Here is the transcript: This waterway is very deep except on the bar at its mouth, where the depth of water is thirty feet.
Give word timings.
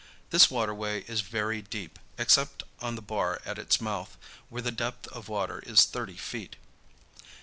This 0.31 0.49
waterway 0.49 1.03
is 1.03 1.21
very 1.21 1.61
deep 1.61 1.99
except 2.17 2.63
on 2.79 2.95
the 2.95 3.03
bar 3.03 3.39
at 3.45 3.59
its 3.59 3.79
mouth, 3.79 4.17
where 4.49 4.63
the 4.63 4.71
depth 4.71 5.07
of 5.09 5.29
water 5.29 5.59
is 5.63 5.85
thirty 5.85 6.17
feet. 6.17 6.55